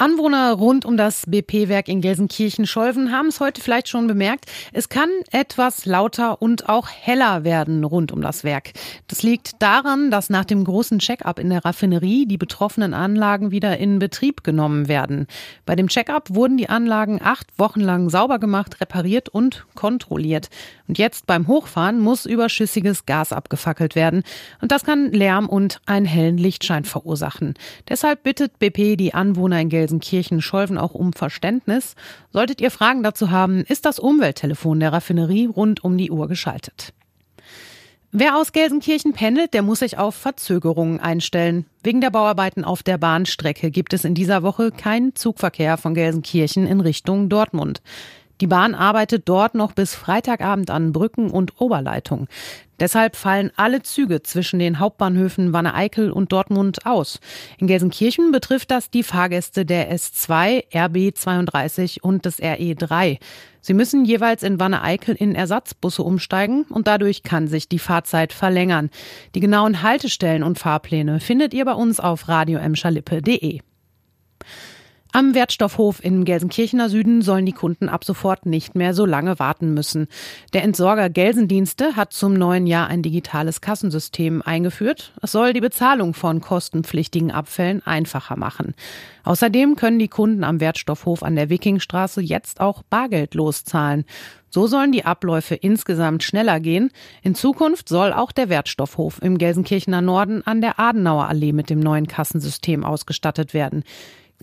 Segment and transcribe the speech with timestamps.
[0.00, 4.46] Anwohner rund um das BP-Werk in Gelsenkirchen-Scholven haben es heute vielleicht schon bemerkt.
[4.72, 8.72] Es kann etwas lauter und auch heller werden rund um das Werk.
[9.08, 13.76] Das liegt daran, dass nach dem großen Check-up in der Raffinerie die betroffenen Anlagen wieder
[13.76, 15.26] in Betrieb genommen werden.
[15.66, 20.48] Bei dem Check-up wurden die Anlagen acht Wochen lang sauber gemacht, repariert und kontrolliert.
[20.88, 24.22] Und jetzt beim Hochfahren muss überschüssiges Gas abgefackelt werden.
[24.62, 27.52] Und das kann Lärm und einen hellen Lichtschein verursachen.
[27.90, 31.94] Deshalb bittet BP die Anwohner in Gelsenkirchen Gelsenkirchen-Scholven auch um Verständnis.
[32.32, 36.92] Solltet ihr Fragen dazu haben, ist das Umwelttelefon der Raffinerie rund um die Uhr geschaltet.
[38.12, 41.66] Wer aus Gelsenkirchen pendelt, der muss sich auf Verzögerungen einstellen.
[41.84, 46.66] Wegen der Bauarbeiten auf der Bahnstrecke gibt es in dieser Woche keinen Zugverkehr von Gelsenkirchen
[46.66, 47.82] in Richtung Dortmund.
[48.40, 52.26] Die Bahn arbeitet dort noch bis Freitagabend an Brücken und Oberleitungen.
[52.78, 57.20] Deshalb fallen alle Züge zwischen den Hauptbahnhöfen Wanne-Eickel und Dortmund aus.
[57.58, 63.18] In Gelsenkirchen betrifft das die Fahrgäste der S2, RB32 und des RE3.
[63.60, 68.88] Sie müssen jeweils in Wanne-Eickel in Ersatzbusse umsteigen und dadurch kann sich die Fahrzeit verlängern.
[69.34, 73.60] Die genauen Haltestellen und Fahrpläne findet ihr bei uns auf radioemschalippe.de.
[75.12, 79.74] Am Wertstoffhof im Gelsenkirchener Süden sollen die Kunden ab sofort nicht mehr so lange warten
[79.74, 80.06] müssen.
[80.52, 85.12] Der Entsorger Gelsendienste hat zum neuen Jahr ein digitales Kassensystem eingeführt.
[85.20, 88.74] Es soll die Bezahlung von kostenpflichtigen Abfällen einfacher machen.
[89.24, 94.04] Außerdem können die Kunden am Wertstoffhof an der Wikingstraße jetzt auch bargeldlos zahlen.
[94.48, 96.92] So sollen die Abläufe insgesamt schneller gehen.
[97.22, 101.80] In Zukunft soll auch der Wertstoffhof im Gelsenkirchener Norden an der Adenauer Allee mit dem
[101.80, 103.82] neuen Kassensystem ausgestattet werden.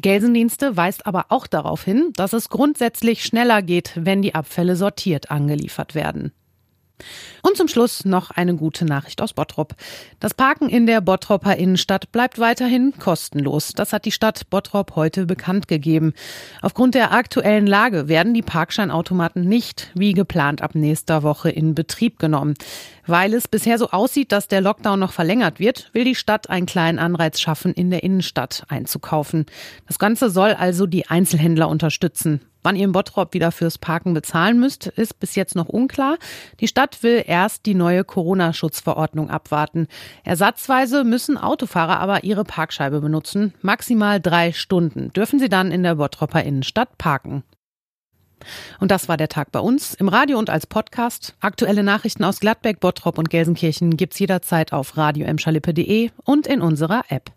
[0.00, 5.30] Gelsendienste weist aber auch darauf hin, dass es grundsätzlich schneller geht, wenn die Abfälle sortiert
[5.30, 6.32] angeliefert werden.
[7.42, 9.74] Und zum Schluss noch eine gute Nachricht aus Bottrop.
[10.18, 13.72] Das Parken in der Bottropper Innenstadt bleibt weiterhin kostenlos.
[13.72, 16.14] Das hat die Stadt Bottrop heute bekannt gegeben.
[16.62, 22.18] Aufgrund der aktuellen Lage werden die Parkscheinautomaten nicht wie geplant ab nächster Woche in Betrieb
[22.18, 22.54] genommen.
[23.06, 26.66] Weil es bisher so aussieht, dass der Lockdown noch verlängert wird, will die Stadt einen
[26.66, 29.46] kleinen Anreiz schaffen, in der Innenstadt einzukaufen.
[29.86, 32.40] Das Ganze soll also die Einzelhändler unterstützen.
[32.66, 36.18] Wann ihr in Bottrop wieder fürs Parken bezahlen müsst, ist bis jetzt noch unklar.
[36.58, 39.86] Die Stadt will erst die neue Corona-Schutzverordnung abwarten.
[40.24, 43.54] Ersatzweise müssen Autofahrer aber ihre Parkscheibe benutzen.
[43.62, 47.44] Maximal drei Stunden dürfen sie dann in der Bottropper Innenstadt parken.
[48.80, 51.34] Und das war der Tag bei uns im Radio und als Podcast.
[51.40, 55.26] Aktuelle Nachrichten aus Gladbeck, Bottrop und Gelsenkirchen gibt's jederzeit auf radio
[56.24, 57.32] und in unserer App.